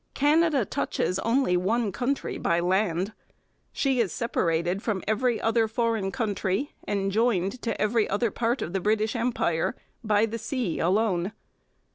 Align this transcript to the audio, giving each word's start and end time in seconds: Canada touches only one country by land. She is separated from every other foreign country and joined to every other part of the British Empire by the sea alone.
Canada 0.15 0.65
touches 0.65 1.19
only 1.19 1.55
one 1.55 1.91
country 1.91 2.39
by 2.39 2.59
land. 2.59 3.13
She 3.71 3.99
is 3.99 4.11
separated 4.11 4.81
from 4.81 5.03
every 5.07 5.39
other 5.39 5.67
foreign 5.67 6.11
country 6.11 6.71
and 6.87 7.11
joined 7.11 7.61
to 7.61 7.79
every 7.79 8.09
other 8.09 8.31
part 8.31 8.63
of 8.63 8.73
the 8.73 8.79
British 8.81 9.15
Empire 9.15 9.75
by 10.03 10.25
the 10.25 10.39
sea 10.39 10.79
alone. 10.79 11.33